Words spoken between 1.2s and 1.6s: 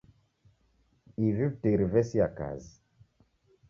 Ivi